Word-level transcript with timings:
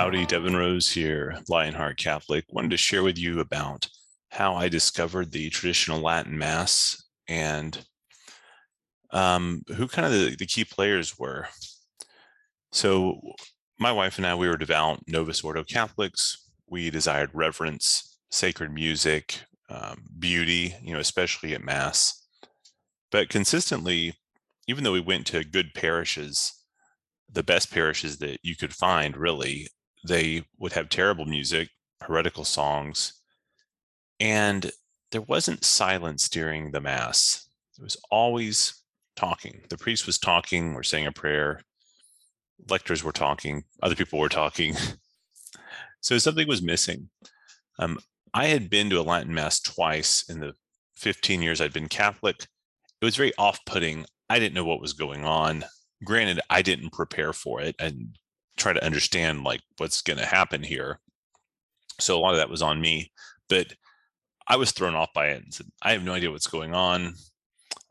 Howdy, 0.00 0.24
Devin 0.24 0.56
Rose 0.56 0.90
here, 0.90 1.38
Lionheart 1.50 1.98
Catholic. 1.98 2.46
Wanted 2.48 2.70
to 2.70 2.78
share 2.78 3.02
with 3.02 3.18
you 3.18 3.38
about 3.38 3.86
how 4.30 4.54
I 4.54 4.66
discovered 4.66 5.30
the 5.30 5.50
traditional 5.50 6.00
Latin 6.00 6.38
Mass 6.38 7.04
and 7.28 7.84
um, 9.10 9.60
who 9.76 9.86
kind 9.86 10.06
of 10.06 10.12
the, 10.12 10.36
the, 10.36 10.46
key 10.46 10.64
players 10.64 11.18
were. 11.18 11.48
So, 12.72 13.20
my 13.78 13.92
wife 13.92 14.16
and 14.16 14.26
I, 14.26 14.34
we 14.34 14.48
were 14.48 14.56
devout 14.56 15.00
Novus 15.06 15.44
Ordo 15.44 15.64
Catholics. 15.64 16.48
We 16.66 16.88
desired 16.88 17.28
reverence, 17.34 18.18
sacred 18.30 18.72
music, 18.72 19.42
um, 19.68 20.04
beauty, 20.18 20.76
you 20.82 20.94
know, 20.94 21.00
especially 21.00 21.52
at 21.52 21.62
Mass. 21.62 22.26
But 23.10 23.28
consistently, 23.28 24.14
even 24.66 24.82
though 24.82 24.92
we 24.92 25.00
went 25.00 25.26
to 25.26 25.44
good 25.44 25.74
parishes, 25.74 26.54
the 27.30 27.42
best 27.42 27.70
parishes 27.70 28.16
that 28.20 28.38
you 28.42 28.56
could 28.56 28.74
find, 28.74 29.14
really, 29.14 29.68
they 30.04 30.44
would 30.58 30.72
have 30.72 30.88
terrible 30.88 31.26
music, 31.26 31.68
heretical 32.00 32.44
songs, 32.44 33.14
and 34.18 34.70
there 35.10 35.20
wasn't 35.22 35.64
silence 35.64 36.28
during 36.28 36.70
the 36.70 36.80
Mass. 36.80 37.48
It 37.78 37.82
was 37.82 37.96
always 38.10 38.82
talking. 39.16 39.60
The 39.68 39.78
priest 39.78 40.06
was 40.06 40.18
talking 40.18 40.74
or 40.74 40.82
saying 40.82 41.06
a 41.06 41.12
prayer. 41.12 41.60
Lectors 42.68 43.02
were 43.02 43.12
talking. 43.12 43.64
Other 43.82 43.94
people 43.94 44.18
were 44.18 44.28
talking. 44.28 44.74
so 46.00 46.18
something 46.18 46.46
was 46.46 46.62
missing. 46.62 47.08
Um, 47.78 47.98
I 48.32 48.46
had 48.46 48.70
been 48.70 48.90
to 48.90 49.00
a 49.00 49.02
Latin 49.02 49.34
Mass 49.34 49.60
twice 49.60 50.28
in 50.28 50.40
the 50.40 50.54
15 50.96 51.42
years 51.42 51.60
I'd 51.60 51.72
been 51.72 51.88
Catholic. 51.88 52.46
It 53.00 53.04
was 53.04 53.16
very 53.16 53.32
off 53.38 53.58
putting. 53.64 54.04
I 54.28 54.38
didn't 54.38 54.54
know 54.54 54.64
what 54.64 54.80
was 54.80 54.92
going 54.92 55.24
on. 55.24 55.64
Granted, 56.04 56.40
I 56.48 56.62
didn't 56.62 56.92
prepare 56.92 57.32
for 57.32 57.60
it 57.60 57.74
and 57.78 58.16
try 58.56 58.72
to 58.72 58.84
understand 58.84 59.44
like 59.44 59.60
what's 59.78 60.02
going 60.02 60.18
to 60.18 60.26
happen 60.26 60.62
here. 60.62 61.00
So 61.98 62.16
a 62.16 62.20
lot 62.20 62.32
of 62.32 62.38
that 62.38 62.50
was 62.50 62.62
on 62.62 62.80
me. 62.80 63.12
But 63.48 63.74
I 64.46 64.56
was 64.56 64.72
thrown 64.72 64.94
off 64.94 65.12
by 65.14 65.28
it 65.28 65.42
and 65.42 65.54
said, 65.54 65.66
I 65.82 65.92
have 65.92 66.04
no 66.04 66.12
idea 66.12 66.30
what's 66.30 66.46
going 66.46 66.74
on. 66.74 67.14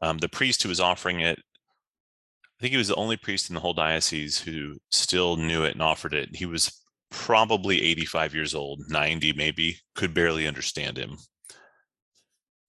Um, 0.01 0.17
the 0.17 0.29
priest 0.29 0.63
who 0.63 0.69
was 0.69 0.79
offering 0.79 1.21
it, 1.21 1.39
I 1.39 2.61
think 2.61 2.71
he 2.71 2.77
was 2.77 2.87
the 2.87 2.95
only 2.95 3.17
priest 3.17 3.49
in 3.49 3.55
the 3.55 3.61
whole 3.61 3.73
diocese 3.73 4.39
who 4.39 4.75
still 4.91 5.37
knew 5.37 5.63
it 5.63 5.73
and 5.73 5.81
offered 5.81 6.13
it. 6.13 6.35
He 6.35 6.45
was 6.45 6.71
probably 7.09 7.81
85 7.81 8.35
years 8.35 8.53
old, 8.53 8.81
90 8.89 9.33
maybe, 9.33 9.77
could 9.95 10.13
barely 10.13 10.47
understand 10.47 10.97
him. 10.97 11.17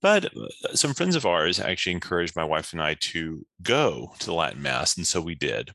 But 0.02 0.26
uh, 0.36 0.74
some 0.74 0.94
friends 0.94 1.16
of 1.16 1.26
ours 1.26 1.60
actually 1.60 1.92
encouraged 1.92 2.36
my 2.36 2.44
wife 2.44 2.72
and 2.72 2.80
I 2.80 2.94
to 2.94 3.44
go 3.62 4.12
to 4.18 4.26
the 4.26 4.34
Latin 4.34 4.62
Mass, 4.62 4.96
and 4.96 5.06
so 5.06 5.20
we 5.20 5.34
did. 5.34 5.72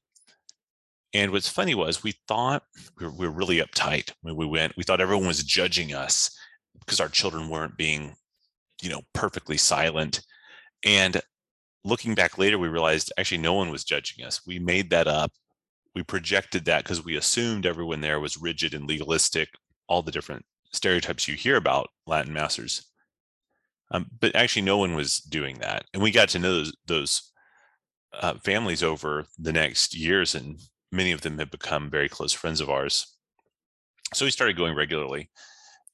And 1.16 1.32
what's 1.32 1.48
funny 1.48 1.76
was 1.76 2.04
we 2.04 2.14
thought 2.28 2.64
we 3.00 3.06
were, 3.06 3.12
we 3.14 3.26
were 3.26 3.34
really 3.34 3.62
uptight 3.62 4.12
when 4.22 4.36
we 4.36 4.46
went. 4.46 4.76
We 4.76 4.84
thought 4.84 5.00
everyone 5.00 5.28
was 5.28 5.46
judging 5.46 5.94
us 5.94 6.30
because 6.78 7.00
our 7.00 7.08
children 7.08 7.48
weren't 7.48 7.78
being, 7.78 8.16
you 8.82 8.90
know, 8.90 9.00
perfectly 9.14 9.56
silent. 9.56 10.22
And 10.84 11.22
looking 11.86 12.16
back 12.16 12.38
later, 12.38 12.60
we 12.60 12.68
realized 12.68 13.14
actually 13.18 13.38
no 13.38 13.54
one 13.54 13.72
was 13.72 13.86
judging 13.86 14.26
us. 14.26 14.42
We 14.46 14.60
made 14.60 14.90
that 14.90 15.08
up. 15.08 15.32
We 15.96 16.04
projected 16.04 16.66
that 16.66 16.84
because 16.84 17.06
we 17.06 17.16
assumed 17.16 17.66
everyone 17.66 18.02
there 18.02 18.20
was 18.20 18.36
rigid 18.36 18.74
and 18.74 18.86
legalistic, 18.86 19.48
all 19.88 20.02
the 20.02 20.12
different 20.12 20.44
stereotypes 20.74 21.30
you 21.30 21.36
hear 21.36 21.56
about 21.56 21.88
Latin 22.06 22.34
Massers. 22.34 22.84
Um, 23.90 24.08
but 24.20 24.36
actually, 24.36 24.64
no 24.64 24.78
one 24.80 24.96
was 24.96 25.20
doing 25.20 25.60
that. 25.60 25.86
And 25.94 26.04
we 26.04 26.12
got 26.12 26.28
to 26.30 26.40
know 26.40 26.56
those, 26.56 26.76
those 26.88 27.32
uh, 28.12 28.34
families 28.44 28.84
over 28.84 29.24
the 29.40 29.54
next 29.54 29.96
years, 29.96 30.36
and 30.36 30.60
many 30.96 31.12
of 31.12 31.22
them 31.22 31.38
have 31.40 31.52
become 31.52 31.90
very 31.90 32.10
close 32.10 32.34
friends 32.34 32.62
of 32.62 32.70
ours. 32.70 33.16
So 34.14 34.26
we 34.26 34.32
started 34.32 34.58
going 34.58 34.76
regularly. 34.76 35.30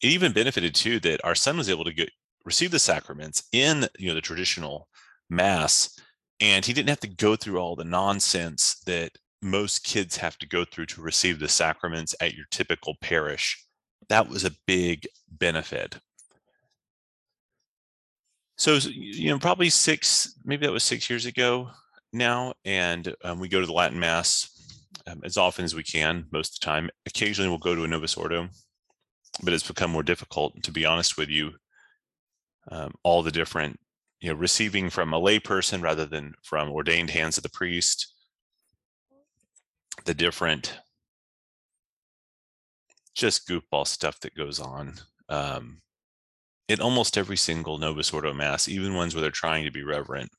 It 0.02 0.08
even 0.08 0.34
benefited 0.34 0.76
too 0.76 1.00
that 1.02 1.24
our 1.24 1.36
son 1.36 1.58
was 1.58 1.70
able 1.70 1.86
to 1.86 1.94
get 1.94 2.10
receive 2.44 2.72
the 2.72 2.80
sacraments 2.80 3.44
in 3.52 3.88
you 4.00 4.08
know 4.08 4.16
the 4.16 4.22
traditional 4.22 4.88
mass 5.30 6.00
and 6.40 6.66
he 6.66 6.74
didn't 6.74 6.90
have 6.90 7.00
to 7.00 7.08
go 7.08 7.36
through 7.36 7.60
all 7.60 7.76
the 7.76 7.84
nonsense 7.84 8.82
that 8.86 9.12
most 9.44 9.84
kids 9.84 10.18
have 10.18 10.38
to 10.40 10.48
go 10.48 10.66
through 10.66 10.88
to 10.88 11.02
receive 11.02 11.40
the 11.40 11.48
sacraments 11.48 12.16
at 12.20 12.34
your 12.34 12.46
typical 12.52 12.96
parish. 13.02 13.64
That 14.10 14.28
was 14.28 14.44
a 14.44 14.52
big 14.66 15.08
benefit. 15.30 16.00
So 18.58 18.76
you 18.76 19.30
know 19.30 19.40
probably 19.40 19.70
six 19.70 20.36
maybe 20.44 20.66
that 20.66 20.74
was 20.74 20.84
six 20.84 21.10
years 21.10 21.26
ago 21.26 21.70
now 22.14 22.54
and 22.66 23.16
um, 23.24 23.40
we 23.40 23.48
go 23.48 23.62
to 23.62 23.68
the 23.68 23.74
latin 23.74 24.00
mass 24.00 24.61
um, 25.08 25.22
as 25.24 25.38
often 25.38 25.66
as 25.66 25.76
we 25.76 25.84
can 25.84 26.26
most 26.32 26.56
of 26.56 26.60
the 26.60 26.66
time. 26.66 26.90
Occasionally 27.06 27.50
we'll 27.50 27.58
go 27.58 27.76
to 27.76 27.84
a 27.84 27.88
novus 27.88 28.16
ordo 28.16 28.50
but 29.44 29.54
it's 29.54 29.68
become 29.68 29.92
more 29.92 30.04
difficult 30.04 30.62
to 30.62 30.72
be 30.72 30.86
honest 30.86 31.18
with 31.18 31.30
you 31.30 31.52
um, 32.70 32.94
all 33.04 33.24
the 33.24 33.32
different 33.32 33.80
you 34.20 34.30
know 34.30 34.36
receiving 34.36 34.90
from 34.90 35.14
a 35.14 35.20
layperson 35.20 35.82
rather 35.82 36.06
than 36.06 36.34
from 36.44 36.70
ordained 36.70 37.10
hands 37.10 37.38
of 37.38 37.44
the 37.44 37.50
priest. 37.50 38.14
The 40.06 40.14
different 40.14 40.80
just 43.14 43.48
goofball 43.48 43.86
stuff 43.86 44.20
that 44.22 44.36
goes 44.36 44.60
on 44.60 44.96
um, 45.28 45.82
in 46.70 46.80
almost 46.80 47.18
every 47.18 47.36
single 47.36 47.78
novus 47.78 48.14
ordo 48.14 48.34
mass 48.34 48.70
even 48.70 48.96
ones 48.96 49.14
where 49.14 49.22
they're 49.22 49.32
trying 49.32 49.66
to 49.66 49.72
be 49.72 49.84
reverent 49.84 50.32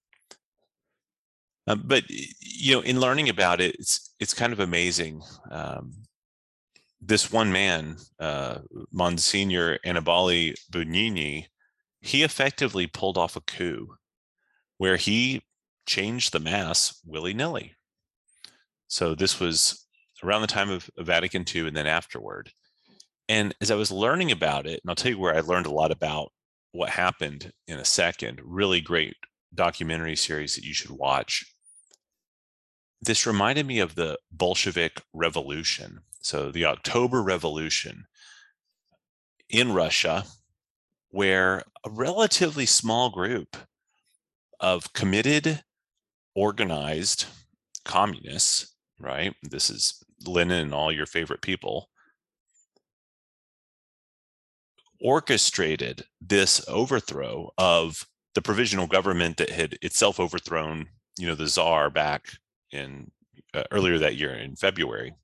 um, 1.67 1.83
but 1.85 2.05
you 2.09 2.75
know 2.75 2.81
in 2.81 3.01
learning 3.01 3.29
about 3.29 3.61
it 3.61 3.75
it's 3.79 4.15
it's 4.19 4.35
kind 4.35 4.53
of 4.53 4.61
amazing 4.61 5.23
um, 5.51 5.93
this 7.05 7.33
one 7.33 7.51
man, 7.51 7.97
uh, 8.21 8.59
Monsignor 8.93 9.79
Annibale 9.85 10.55
Bugnini, 10.71 11.47
he 12.01 12.23
effectively 12.23 12.87
pulled 12.87 13.19
off 13.19 13.35
a 13.35 13.41
coup 13.41 13.97
where 14.79 14.97
he 14.97 15.43
changed 15.85 16.33
the 16.33 16.39
mass 16.39 17.01
willy 17.05 17.35
nilly. 17.35 17.75
So 18.87 19.15
this 19.15 19.41
was 19.41 19.85
around 20.23 20.43
the 20.43 20.47
time 20.47 20.71
of 20.71 20.89
Vatican 20.97 21.45
II 21.53 21.67
and 21.67 21.77
then 21.77 21.89
afterward. 21.89 22.53
And 23.29 23.55
as 23.61 23.71
I 23.71 23.75
was 23.75 23.91
learning 23.91 24.31
about 24.31 24.67
it, 24.67 24.81
and 24.83 24.89
I'll 24.89 24.95
tell 24.95 25.11
you 25.11 25.19
where 25.19 25.35
I 25.35 25.41
learned 25.41 25.67
a 25.67 25.73
lot 25.73 25.91
about 25.91 26.31
what 26.71 26.91
happened 26.91 27.53
in 27.67 27.79
a 27.79 27.85
second, 27.85 28.41
really 28.45 28.81
great 28.81 29.15
documentary 29.55 30.17
series 30.17 30.55
that 30.55 30.65
you 30.65 30.73
should 30.73 30.91
watch. 30.91 31.52
This 33.05 33.27
reminded 33.27 33.67
me 33.67 33.81
of 33.81 33.97
the 33.97 34.17
Bolshevik 34.31 35.03
Revolution 35.13 36.03
so 36.21 36.53
the 36.53 36.65
October 36.65 37.21
Revolution 37.21 38.07
in 39.51 39.73
Russia, 39.73 40.25
where 41.11 41.65
a 41.85 41.91
relatively 41.91 42.65
small 42.65 43.11
group 43.11 43.57
of 44.61 44.93
committed, 44.93 45.65
organized 46.37 47.27
communists, 47.85 48.75
right? 49.01 49.35
This 49.43 49.69
is 49.69 50.03
Lenin 50.25 50.61
and 50.61 50.75
all 50.75 50.93
your 50.93 51.07
favorite 51.07 51.43
people, 51.43 51.91
orchestrated 55.01 56.05
this 56.21 56.65
overthrow 56.69 57.51
of 57.59 58.07
the 58.35 58.43
provisional 58.43 58.87
government 58.87 59.39
that 59.39 59.51
had 59.51 59.77
itself 59.83 60.21
overthrown, 60.21 60.87
you 61.19 61.27
know, 61.27 61.35
the 61.35 61.49
czar 61.49 61.91
back 61.91 62.39
in 62.73 63.11
uh, 63.55 63.65
earlier 63.71 63.99
that 63.99 64.17
year 64.17 64.35
in 64.35 64.57
February. 64.57 65.15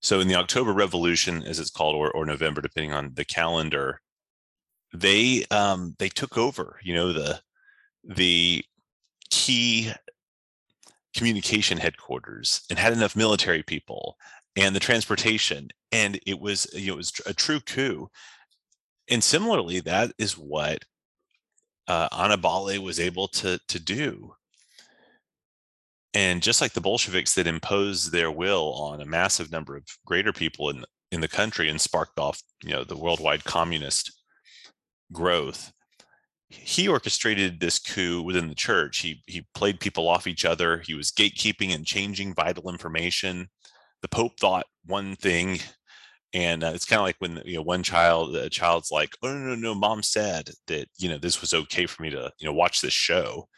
So 0.00 0.20
in 0.20 0.28
the 0.28 0.34
October 0.34 0.72
Revolution, 0.72 1.42
as 1.44 1.58
it's 1.58 1.70
called, 1.70 1.94
or, 1.94 2.10
or 2.10 2.24
November, 2.24 2.60
depending 2.60 2.92
on 2.92 3.12
the 3.14 3.24
calendar, 3.24 4.00
they 4.92 5.44
um, 5.50 5.94
they 5.98 6.08
took 6.08 6.36
over. 6.38 6.80
You 6.82 6.94
know 6.94 7.12
the 7.12 7.40
the 8.02 8.64
key 9.30 9.92
communication 11.14 11.78
headquarters 11.78 12.62
and 12.70 12.78
had 12.78 12.92
enough 12.92 13.16
military 13.16 13.62
people 13.62 14.16
and 14.56 14.74
the 14.74 14.80
transportation, 14.80 15.68
and 15.92 16.18
it 16.26 16.40
was 16.40 16.66
you 16.74 16.88
know 16.88 16.94
it 16.94 16.96
was 16.96 17.12
a 17.26 17.34
true 17.34 17.60
coup. 17.60 18.08
And 19.08 19.22
similarly, 19.22 19.80
that 19.80 20.12
is 20.18 20.38
what 20.38 20.84
uh, 21.88 22.08
Annibale 22.10 22.78
was 22.78 22.98
able 22.98 23.28
to 23.28 23.60
to 23.68 23.78
do 23.78 24.34
and 26.14 26.42
just 26.42 26.60
like 26.60 26.72
the 26.72 26.80
Bolsheviks 26.80 27.34
that 27.34 27.46
imposed 27.46 28.12
their 28.12 28.30
will 28.30 28.72
on 28.74 29.00
a 29.00 29.06
massive 29.06 29.50
number 29.52 29.76
of 29.76 29.84
greater 30.06 30.32
people 30.32 30.70
in 30.70 30.84
in 31.12 31.20
the 31.20 31.28
country 31.28 31.68
and 31.68 31.80
sparked 31.80 32.18
off, 32.20 32.40
you 32.62 32.70
know, 32.70 32.84
the 32.84 32.96
worldwide 32.96 33.44
communist 33.44 34.12
growth, 35.12 35.72
he 36.48 36.88
orchestrated 36.88 37.60
this 37.60 37.78
coup 37.78 38.22
within 38.22 38.48
the 38.48 38.54
church. 38.54 38.98
He 39.00 39.22
he 39.26 39.46
played 39.54 39.80
people 39.80 40.08
off 40.08 40.26
each 40.26 40.44
other. 40.44 40.80
He 40.80 40.94
was 40.94 41.12
gatekeeping 41.12 41.74
and 41.74 41.86
changing 41.86 42.34
vital 42.34 42.70
information. 42.70 43.48
The 44.02 44.08
Pope 44.08 44.38
thought 44.40 44.66
one 44.86 45.16
thing, 45.16 45.60
and 46.34 46.64
uh, 46.64 46.72
it's 46.74 46.86
kind 46.86 47.00
of 47.00 47.06
like 47.06 47.16
when 47.20 47.42
you 47.46 47.56
know 47.56 47.62
one 47.62 47.82
child, 47.84 48.36
a 48.36 48.50
child's 48.50 48.90
like, 48.92 49.10
"Oh 49.22 49.28
no, 49.28 49.38
no, 49.38 49.54
no, 49.56 49.74
mom 49.74 50.02
said 50.02 50.50
that 50.68 50.88
you 50.98 51.08
know 51.08 51.18
this 51.18 51.40
was 51.40 51.54
okay 51.54 51.86
for 51.86 52.02
me 52.02 52.10
to 52.10 52.32
you 52.40 52.46
know 52.46 52.54
watch 52.54 52.80
this 52.82 52.94
show," 52.94 53.48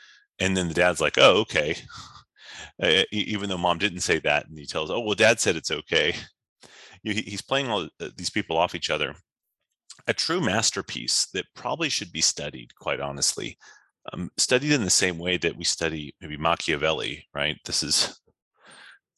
and 0.40 0.56
then 0.56 0.68
the 0.68 0.74
dad's 0.74 1.00
like, 1.00 1.18
"Oh, 1.18 1.38
okay." 1.42 1.76
Uh, 2.82 3.02
even 3.12 3.48
though 3.48 3.58
mom 3.58 3.78
didn't 3.78 4.00
say 4.00 4.18
that 4.18 4.46
and 4.48 4.58
he 4.58 4.66
tells 4.66 4.90
oh 4.90 5.00
well 5.00 5.14
dad 5.14 5.40
said 5.40 5.56
it's 5.56 5.70
okay 5.70 6.14
you, 7.02 7.14
he's 7.14 7.42
playing 7.42 7.68
all 7.68 7.88
these 8.16 8.30
people 8.30 8.56
off 8.56 8.74
each 8.74 8.90
other. 8.90 9.14
A 10.06 10.14
true 10.14 10.40
masterpiece 10.40 11.26
that 11.34 11.44
probably 11.54 11.88
should 11.88 12.12
be 12.12 12.20
studied, 12.20 12.74
quite 12.74 13.00
honestly, 13.00 13.58
um, 14.12 14.30
studied 14.36 14.72
in 14.72 14.84
the 14.84 14.90
same 14.90 15.18
way 15.18 15.36
that 15.38 15.56
we 15.56 15.64
study 15.64 16.14
maybe 16.20 16.36
Machiavelli, 16.36 17.26
right? 17.34 17.56
This 17.64 17.82
is 17.82 18.18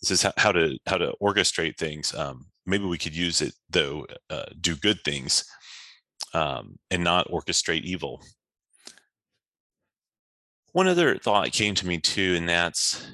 this 0.02 0.10
is 0.10 0.26
how 0.36 0.52
to 0.52 0.76
how 0.86 0.98
to 0.98 1.14
orchestrate 1.22 1.78
things. 1.78 2.14
Um, 2.14 2.46
maybe 2.66 2.84
we 2.84 2.98
could 2.98 3.16
use 3.16 3.40
it 3.40 3.54
though, 3.70 4.06
uh, 4.28 4.46
do 4.60 4.76
good 4.76 4.98
things, 5.04 5.44
um, 6.34 6.76
and 6.90 7.02
not 7.02 7.28
orchestrate 7.28 7.82
evil. 7.82 8.22
One 10.72 10.88
other 10.88 11.16
thought 11.18 11.52
came 11.52 11.74
to 11.76 11.86
me 11.86 11.98
too, 11.98 12.34
and 12.36 12.48
that's, 12.48 13.06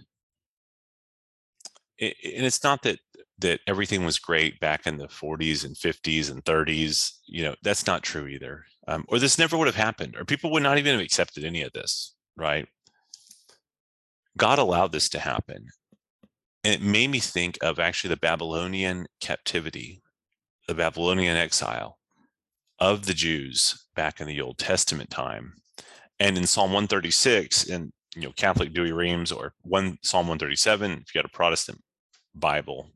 and 2.01 2.15
it's 2.47 2.65
not 2.65 2.83
that 2.83 2.99
that 3.41 3.61
everything 3.67 4.05
was 4.05 4.19
great 4.19 4.61
back 4.61 4.87
in 4.87 4.99
the 4.99 5.09
40s 5.09 5.65
and 5.65 5.75
50s 5.75 6.31
and 6.31 6.45
30s. 6.45 7.13
You 7.27 7.45
know, 7.45 7.55
that's 7.63 7.87
not 7.87 8.03
true 8.03 8.27
either. 8.27 8.65
Um, 8.87 9.05
or 9.09 9.19
this 9.19 9.39
never 9.39 9.57
would 9.57 9.67
have 9.67 9.77
happened, 9.77 10.17
or 10.17 10.25
people 10.25 10.51
would 10.53 10.63
not 10.63 10.79
even 10.79 10.93
have 10.93 11.01
accepted 11.01 11.45
any 11.45 11.63
of 11.63 11.73
this, 11.73 12.15
right? 12.37 12.67
God 14.37 14.59
allowed 14.59 14.93
this 14.93 15.09
to 15.11 15.19
happen. 15.19 15.67
And 16.65 16.75
it 16.75 16.83
made 16.83 17.09
me 17.09 17.21
think 17.21 17.59
of 17.63 17.79
actually 17.79 18.09
the 18.09 18.21
Babylonian 18.21 19.07
captivity, 19.21 20.03
the 20.69 20.75
Babylonian 20.75 21.37
exile 21.37 21.99
of 22.79 23.07
the 23.07 23.15
Jews 23.15 23.87
back 23.95 24.21
in 24.21 24.27
the 24.27 24.41
Old 24.41 24.59
Testament 24.59 25.11
time. 25.11 25.55
And 26.19 26.37
in 26.37 26.47
Psalm 26.47 26.73
136, 26.73 27.71
and 27.71 27.93
you 28.15 28.23
know, 28.23 28.33
Catholic 28.37 28.75
Douay-Rheims 28.75 29.33
or 29.33 29.55
one 29.63 29.99
Psalm 30.03 30.27
137, 30.27 30.91
if 30.93 31.15
you 31.15 31.23
got 31.23 31.25
a 31.25 31.33
Protestant 31.33 31.81
Bible, 32.35 32.91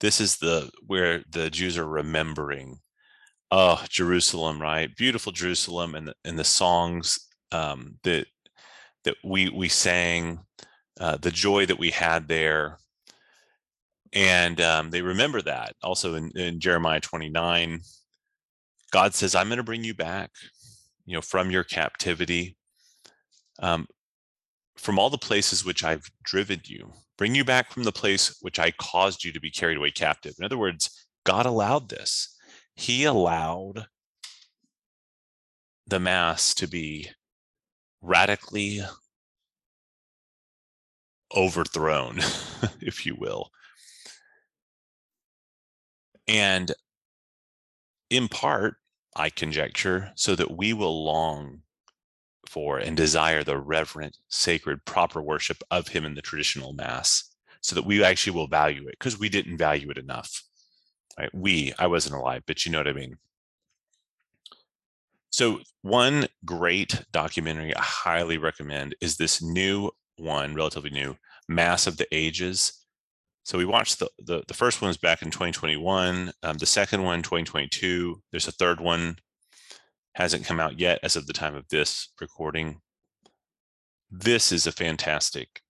this 0.00 0.20
is 0.20 0.36
the 0.36 0.70
where 0.86 1.22
the 1.30 1.50
Jews 1.50 1.78
are 1.78 1.86
remembering, 1.86 2.78
oh, 3.50 3.84
Jerusalem, 3.88 4.60
right? 4.60 4.94
Beautiful 4.96 5.32
Jerusalem, 5.32 5.94
and 5.94 6.08
the, 6.08 6.14
and 6.24 6.38
the 6.38 6.44
songs 6.44 7.18
um, 7.52 7.98
that 8.04 8.26
that 9.04 9.16
we 9.24 9.48
we 9.50 9.68
sang, 9.68 10.40
uh, 11.00 11.16
the 11.18 11.30
joy 11.30 11.66
that 11.66 11.78
we 11.78 11.90
had 11.90 12.28
there, 12.28 12.78
and 14.12 14.60
um, 14.60 14.90
they 14.90 15.02
remember 15.02 15.42
that. 15.42 15.74
Also 15.82 16.14
in, 16.14 16.30
in 16.36 16.60
Jeremiah 16.60 17.00
29, 17.00 17.80
God 18.92 19.14
says, 19.14 19.34
"I'm 19.34 19.48
going 19.48 19.58
to 19.58 19.64
bring 19.64 19.84
you 19.84 19.94
back." 19.94 20.30
you 21.06 21.14
know, 21.14 21.20
from 21.20 21.50
your 21.50 21.64
captivity, 21.64 22.56
um, 23.60 23.86
from 24.84 24.98
all 24.98 25.08
the 25.08 25.16
places 25.16 25.64
which 25.64 25.82
I've 25.82 26.10
driven 26.22 26.60
you, 26.64 26.92
bring 27.16 27.34
you 27.34 27.42
back 27.42 27.72
from 27.72 27.84
the 27.84 27.92
place 27.92 28.36
which 28.42 28.58
I 28.58 28.70
caused 28.70 29.24
you 29.24 29.32
to 29.32 29.40
be 29.40 29.50
carried 29.50 29.78
away 29.78 29.90
captive. 29.90 30.34
In 30.38 30.44
other 30.44 30.58
words, 30.58 31.06
God 31.24 31.46
allowed 31.46 31.88
this. 31.88 32.36
He 32.74 33.04
allowed 33.04 33.86
the 35.86 35.98
mass 35.98 36.52
to 36.56 36.66
be 36.66 37.08
radically 38.02 38.82
overthrown, 41.34 42.18
if 42.80 43.06
you 43.06 43.16
will. 43.18 43.48
And 46.28 46.72
in 48.10 48.28
part, 48.28 48.76
I 49.16 49.30
conjecture, 49.30 50.12
so 50.14 50.36
that 50.36 50.54
we 50.54 50.74
will 50.74 51.04
long 51.04 51.63
for 52.48 52.78
and 52.78 52.96
desire 52.96 53.44
the 53.44 53.58
reverent, 53.58 54.18
sacred, 54.28 54.84
proper 54.84 55.22
worship 55.22 55.62
of 55.70 55.88
him 55.88 56.04
in 56.04 56.14
the 56.14 56.22
traditional 56.22 56.72
mass, 56.72 57.24
so 57.60 57.74
that 57.74 57.86
we 57.86 58.02
actually 58.02 58.36
will 58.36 58.46
value 58.46 58.86
it 58.88 58.96
because 58.98 59.18
we 59.18 59.28
didn't 59.28 59.58
value 59.58 59.90
it 59.90 59.98
enough. 59.98 60.42
Right? 61.18 61.34
We, 61.34 61.72
I 61.78 61.86
wasn't 61.86 62.16
alive, 62.16 62.42
but 62.46 62.64
you 62.64 62.72
know 62.72 62.78
what 62.78 62.88
I 62.88 62.92
mean. 62.92 63.16
So 65.30 65.60
one 65.82 66.28
great 66.44 67.04
documentary 67.12 67.74
I 67.74 67.82
highly 67.82 68.38
recommend 68.38 68.94
is 69.00 69.16
this 69.16 69.42
new 69.42 69.90
one, 70.16 70.54
relatively 70.54 70.90
new, 70.90 71.16
Mass 71.48 71.86
of 71.86 71.96
the 71.96 72.06
Ages 72.12 72.84
so 73.44 73.58
we 73.58 73.66
watched 73.66 73.98
the, 73.98 74.08
the, 74.18 74.42
the 74.48 74.54
first 74.54 74.80
one 74.80 74.88
was 74.88 74.96
back 74.96 75.20
in 75.20 75.30
2021, 75.30 76.32
um, 76.42 76.56
the 76.56 76.66
second 76.66 77.02
one, 77.02 77.22
2022. 77.22 78.22
There's 78.30 78.48
a 78.48 78.52
third 78.52 78.80
one, 78.80 79.16
hasn't 80.14 80.46
come 80.46 80.60
out 80.60 80.78
yet 80.78 80.98
as 81.02 81.16
of 81.16 81.26
the 81.26 81.32
time 81.32 81.54
of 81.54 81.68
this 81.68 82.12
recording. 82.20 82.80
This 84.10 84.52
is 84.52 84.66
a 84.66 84.72
fantastic 84.72 85.60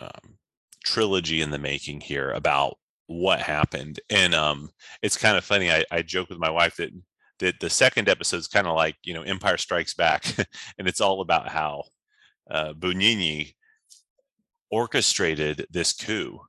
um, 0.00 0.38
trilogy 0.84 1.40
in 1.40 1.50
the 1.50 1.58
making 1.58 2.00
here 2.00 2.30
about 2.30 2.76
what 3.06 3.40
happened. 3.40 4.00
And 4.10 4.34
um, 4.34 4.70
it's 5.02 5.16
kind 5.16 5.36
of 5.36 5.44
funny. 5.44 5.70
I, 5.70 5.84
I 5.90 6.02
joke 6.02 6.28
with 6.28 6.38
my 6.38 6.50
wife 6.50 6.76
that 6.76 6.90
that 7.40 7.58
the 7.60 7.70
second 7.70 8.08
episode 8.08 8.36
is 8.36 8.46
kind 8.46 8.66
of 8.66 8.76
like, 8.76 8.96
you 9.02 9.12
know, 9.12 9.22
Empire 9.22 9.56
Strikes 9.56 9.94
Back. 9.94 10.24
and 10.78 10.86
it's 10.86 11.00
all 11.00 11.20
about 11.20 11.48
how 11.48 11.82
uh, 12.48 12.72
Bugnini 12.72 13.54
orchestrated 14.70 15.66
this 15.70 15.92
coup 15.92 16.40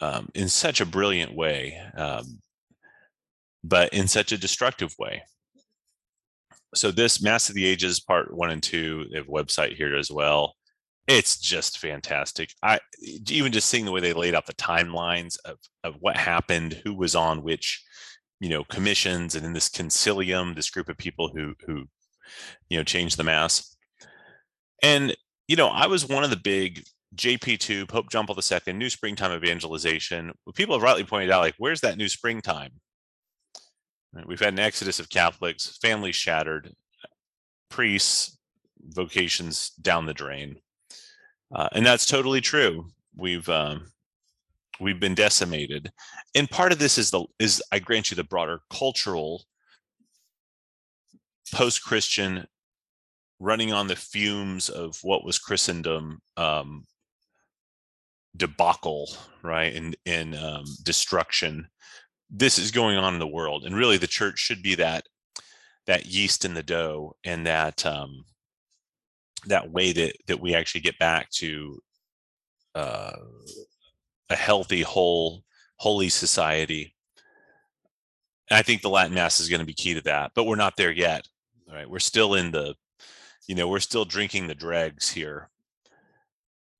um, 0.00 0.28
in 0.34 0.48
such 0.48 0.80
a 0.80 0.86
brilliant 0.86 1.34
way, 1.34 1.78
um, 1.96 2.40
but 3.62 3.92
in 3.92 4.08
such 4.08 4.32
a 4.32 4.38
destructive 4.38 4.94
way. 4.98 5.22
So 6.74 6.90
this 6.90 7.22
Mass 7.22 7.48
of 7.48 7.54
the 7.54 7.66
Ages 7.66 8.00
part 8.00 8.34
one 8.34 8.50
and 8.50 8.62
two, 8.62 9.06
they 9.10 9.18
have 9.18 9.28
a 9.28 9.30
website 9.30 9.76
here 9.76 9.96
as 9.96 10.10
well. 10.10 10.54
It's 11.06 11.38
just 11.38 11.78
fantastic. 11.78 12.50
I 12.62 12.80
even 13.28 13.52
just 13.52 13.68
seeing 13.68 13.84
the 13.84 13.92
way 13.92 14.00
they 14.00 14.12
laid 14.12 14.34
out 14.34 14.46
the 14.46 14.54
timelines 14.54 15.36
of 15.44 15.58
of 15.84 15.94
what 16.00 16.16
happened, 16.16 16.80
who 16.84 16.94
was 16.94 17.14
on 17.14 17.42
which, 17.42 17.84
you 18.40 18.48
know, 18.48 18.64
commissions, 18.64 19.34
and 19.36 19.46
in 19.46 19.52
this 19.52 19.68
Consilium, 19.68 20.56
this 20.56 20.70
group 20.70 20.88
of 20.88 20.98
people 20.98 21.28
who 21.28 21.54
who, 21.66 21.84
you 22.68 22.76
know, 22.76 22.84
changed 22.84 23.16
the 23.16 23.24
mass. 23.24 23.76
And 24.82 25.16
you 25.46 25.56
know, 25.56 25.68
I 25.68 25.86
was 25.86 26.08
one 26.08 26.24
of 26.24 26.30
the 26.30 26.36
big 26.36 26.82
JP2, 27.14 27.88
Pope 27.88 28.10
John 28.10 28.26
Paul 28.26 28.38
II, 28.38 28.72
New 28.72 28.90
Springtime 28.90 29.32
Evangelization. 29.32 30.32
People 30.54 30.74
have 30.74 30.82
rightly 30.82 31.04
pointed 31.04 31.30
out, 31.30 31.40
like, 31.40 31.54
where's 31.58 31.80
that 31.82 31.96
new 31.96 32.08
springtime? 32.08 32.72
We've 34.24 34.40
had 34.40 34.54
an 34.54 34.58
exodus 34.58 35.00
of 35.00 35.08
Catholics, 35.08 35.78
families 35.82 36.16
shattered, 36.16 36.72
priests, 37.68 38.38
vocations 38.80 39.70
down 39.82 40.06
the 40.06 40.14
drain, 40.14 40.56
uh, 41.54 41.68
and 41.72 41.84
that's 41.84 42.06
totally 42.06 42.40
true. 42.40 42.86
We've 43.16 43.48
um, 43.48 43.86
we've 44.80 45.00
been 45.00 45.14
decimated, 45.14 45.90
and 46.34 46.48
part 46.48 46.72
of 46.72 46.78
this 46.78 46.98
is 46.98 47.10
the 47.10 47.24
is 47.38 47.62
I 47.72 47.78
grant 47.78 48.10
you 48.10 48.16
the 48.16 48.24
broader 48.24 48.60
cultural 48.70 49.42
post-Christian 51.52 52.46
running 53.38 53.72
on 53.72 53.86
the 53.86 53.96
fumes 53.96 54.68
of 54.68 54.98
what 55.02 55.24
was 55.24 55.38
Christendom 55.38 56.20
um, 56.36 56.84
debacle, 58.36 59.10
right, 59.42 59.74
and 59.74 59.96
in 60.04 60.34
um, 60.34 60.64
destruction. 60.82 61.68
This 62.30 62.58
is 62.58 62.70
going 62.70 62.96
on 62.96 63.14
in 63.14 63.20
the 63.20 63.26
world, 63.26 63.64
and 63.64 63.76
really, 63.76 63.98
the 63.98 64.06
church 64.06 64.38
should 64.38 64.62
be 64.62 64.74
that 64.76 65.06
that 65.86 66.06
yeast 66.06 66.44
in 66.44 66.54
the 66.54 66.62
dough, 66.62 67.14
and 67.24 67.46
that 67.46 67.86
um, 67.86 68.24
that 69.46 69.70
way 69.70 69.92
that 69.92 70.16
that 70.26 70.40
we 70.40 70.54
actually 70.54 70.80
get 70.80 70.98
back 70.98 71.30
to 71.30 71.80
uh, 72.74 73.12
a 74.28 74.36
healthy, 74.36 74.82
whole, 74.82 75.44
holy 75.76 76.08
society. 76.08 76.94
And 78.50 78.58
I 78.58 78.62
think 78.62 78.82
the 78.82 78.90
Latin 78.90 79.14
Mass 79.14 79.40
is 79.40 79.48
going 79.48 79.60
to 79.60 79.66
be 79.66 79.72
key 79.72 79.94
to 79.94 80.02
that, 80.02 80.32
but 80.34 80.44
we're 80.44 80.56
not 80.56 80.76
there 80.76 80.92
yet. 80.92 81.26
Right, 81.72 81.88
we're 81.88 81.98
still 81.98 82.34
in 82.34 82.52
the, 82.52 82.76
you 83.48 83.56
know, 83.56 83.66
we're 83.66 83.80
still 83.80 84.04
drinking 84.04 84.46
the 84.46 84.54
dregs 84.54 85.10
here 85.10 85.50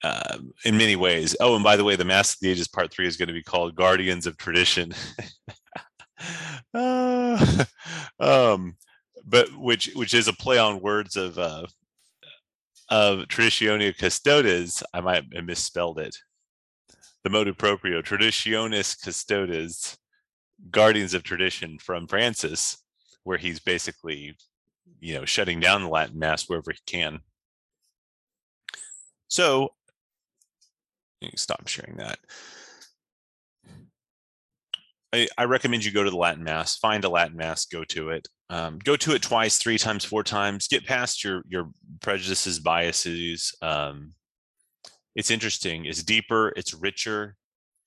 uh, 0.02 0.38
in 0.64 0.76
many 0.76 0.96
ways. 0.96 1.36
Oh, 1.40 1.54
and 1.54 1.64
by 1.64 1.76
the 1.76 1.84
way, 1.84 1.96
the 1.96 2.04
Mass 2.04 2.34
of 2.34 2.40
the 2.40 2.50
Ages 2.50 2.68
Part 2.68 2.92
Three 2.92 3.06
is 3.06 3.16
going 3.16 3.28
to 3.28 3.34
be 3.34 3.42
called 3.42 3.74
Guardians 3.74 4.26
of 4.26 4.36
Tradition. 4.36 4.92
uh, 6.74 7.64
um, 8.20 8.76
but 9.24 9.48
which 9.56 9.90
which 9.94 10.14
is 10.14 10.28
a 10.28 10.32
play 10.32 10.58
on 10.58 10.80
words 10.80 11.16
of 11.16 11.38
uh, 11.38 11.66
of 12.88 13.20
Traditionio 13.20 13.96
Custodes. 13.96 14.82
I 14.92 15.00
might 15.00 15.24
have 15.34 15.44
misspelled 15.44 15.98
it. 15.98 16.16
The 17.24 17.30
motu 17.30 17.54
proprio 17.54 18.02
Traditionis 18.02 19.02
Custodes, 19.02 19.98
Guardians 20.70 21.14
of 21.14 21.24
Tradition 21.24 21.78
from 21.78 22.06
Francis, 22.06 22.78
where 23.24 23.38
he's 23.38 23.58
basically, 23.58 24.36
you 25.00 25.14
know, 25.14 25.24
shutting 25.24 25.58
down 25.58 25.82
the 25.82 25.88
Latin 25.88 26.18
Mass 26.18 26.48
wherever 26.48 26.70
he 26.70 26.78
can. 26.86 27.18
So 29.28 29.70
stop 31.36 31.66
sharing 31.68 31.96
that. 31.96 32.18
I, 35.12 35.28
I, 35.38 35.44
recommend 35.44 35.84
you 35.84 35.92
go 35.92 36.04
to 36.04 36.10
the 36.10 36.16
Latin 36.16 36.44
Mass, 36.44 36.76
find 36.76 37.04
a 37.04 37.08
Latin 37.08 37.36
Mass, 37.36 37.64
go 37.64 37.84
to 37.84 38.10
it. 38.10 38.28
Um, 38.50 38.78
go 38.78 38.96
to 38.96 39.14
it 39.14 39.22
twice, 39.22 39.58
three 39.58 39.78
times, 39.78 40.04
four 40.04 40.22
times. 40.22 40.68
Get 40.68 40.86
past 40.86 41.24
your 41.24 41.42
your 41.48 41.70
prejudices, 42.00 42.60
biases. 42.60 43.54
Um, 43.62 44.12
it's 45.14 45.30
interesting. 45.30 45.86
It's 45.86 46.02
deeper. 46.02 46.52
It's 46.56 46.74
richer. 46.74 47.36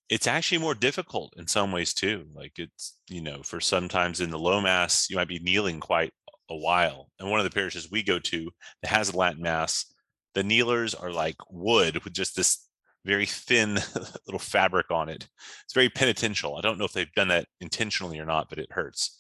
it's 0.10 0.28
actually 0.28 0.58
more 0.58 0.74
difficult 0.76 1.34
in 1.38 1.48
some 1.48 1.72
ways 1.72 1.94
too. 1.94 2.26
Like 2.34 2.54
it's, 2.58 2.98
you 3.10 3.22
know, 3.22 3.44
for 3.44 3.62
sometimes 3.62 4.22
in 4.22 4.32
the 4.32 4.40
low 4.40 4.60
mass, 4.60 5.08
you 5.10 5.16
might 5.16 5.28
be 5.28 5.40
kneeling 5.40 5.80
quite 5.80 6.12
a 6.50 6.58
while. 6.58 7.10
And 7.20 7.30
one 7.30 7.40
of 7.40 7.44
the 7.44 7.52
parishes 7.52 7.92
we 7.92 8.02
go 8.04 8.20
to 8.20 8.50
that 8.82 8.90
has 8.90 9.10
a 9.10 9.18
Latin 9.18 9.44
mass, 9.44 9.86
the 10.34 10.44
kneelers 10.44 10.96
are 10.96 11.12
like 11.12 11.36
wood 11.52 12.04
with 12.04 12.14
just 12.14 12.36
this 12.36 12.69
very 13.06 13.25
thin 13.25 13.75
little 14.25 14.39
fabric 14.39 14.91
on 14.91 15.10
it. 15.10 15.27
It's 15.63 15.74
very 15.74 15.89
penitential. 15.89 16.56
I 16.56 16.62
don't 16.62 16.77
know 16.77 16.86
if 16.86 16.94
they've 16.94 17.12
done 17.13 17.29
that 17.29 17.46
intentionally 17.62 18.20
or 18.20 18.25
not, 18.25 18.50
but 18.50 18.60
it 18.60 18.72
hurts. 18.72 19.18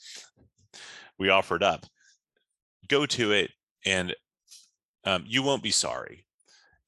We 1.17 1.29
offered 1.29 1.63
up. 1.63 1.85
Go 2.87 3.05
to 3.05 3.31
it 3.31 3.51
and 3.85 4.15
um, 5.05 5.23
you 5.27 5.43
won't 5.43 5.63
be 5.63 5.71
sorry. 5.71 6.25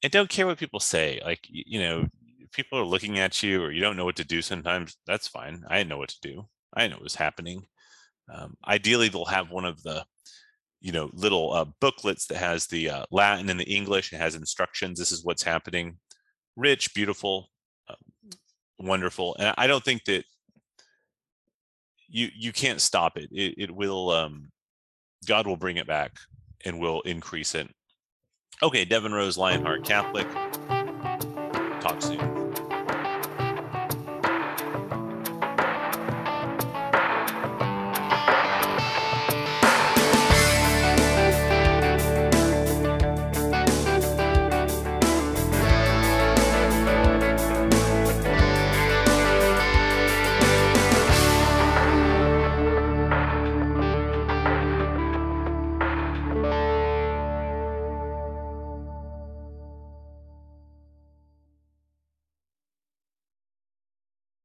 And 0.02 0.12
don't 0.12 0.28
care 0.28 0.46
what 0.46 0.58
people 0.58 0.80
say. 0.80 1.20
Like, 1.24 1.40
you 1.48 1.80
know, 1.80 2.06
people 2.52 2.78
are 2.78 2.84
looking 2.84 3.18
at 3.18 3.42
you 3.42 3.62
or 3.62 3.72
you 3.72 3.80
don't 3.80 3.96
know 3.96 4.04
what 4.04 4.16
to 4.16 4.24
do 4.24 4.42
sometimes, 4.42 4.96
that's 5.06 5.28
fine. 5.28 5.62
I 5.68 5.82
know 5.84 5.98
what 5.98 6.10
to 6.10 6.20
do. 6.20 6.48
I 6.74 6.88
know 6.88 6.96
what 6.96 7.04
was 7.04 7.14
happening. 7.14 7.64
Um, 8.32 8.54
ideally, 8.66 9.08
they'll 9.08 9.24
have 9.24 9.50
one 9.50 9.64
of 9.64 9.82
the 9.82 10.04
you 10.80 10.92
know 10.92 11.10
little 11.12 11.52
uh, 11.52 11.66
booklets 11.80 12.26
that 12.26 12.38
has 12.38 12.66
the 12.66 12.90
uh, 12.90 13.04
Latin 13.10 13.50
and 13.50 13.58
the 13.58 13.72
English. 13.74 14.12
It 14.12 14.18
has 14.18 14.34
instructions. 14.34 14.98
This 14.98 15.12
is 15.12 15.24
what's 15.24 15.42
happening. 15.42 15.98
Rich, 16.56 16.94
beautiful, 16.94 17.48
uh, 17.88 17.94
wonderful. 18.78 19.36
And 19.38 19.54
I 19.56 19.66
don't 19.66 19.84
think 19.84 20.04
that 20.04 20.24
you 22.08 22.28
you 22.34 22.52
can't 22.52 22.80
stop 22.80 23.16
it. 23.16 23.30
It, 23.32 23.54
it 23.56 23.70
will. 23.70 24.10
Um, 24.10 24.50
God 25.26 25.46
will 25.46 25.56
bring 25.56 25.76
it 25.76 25.86
back 25.86 26.16
and 26.64 26.80
will 26.80 27.00
increase 27.02 27.54
it. 27.54 27.68
Okay, 28.62 28.84
Devin 28.84 29.12
Rose, 29.12 29.38
Lionheart 29.38 29.84
Catholic. 29.84 30.26
Talk 31.80 32.02
soon. 32.02 32.41